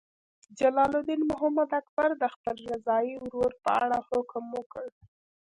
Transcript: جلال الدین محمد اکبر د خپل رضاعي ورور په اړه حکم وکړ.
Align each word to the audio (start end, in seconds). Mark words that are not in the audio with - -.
جلال 0.59 0.91
الدین 0.99 1.21
محمد 1.31 1.69
اکبر 1.79 2.09
د 2.21 2.23
خپل 2.33 2.55
رضاعي 2.71 3.13
ورور 3.23 3.51
په 3.63 3.69
اړه 3.83 3.97
حکم 4.09 4.43
وکړ. 4.57 4.85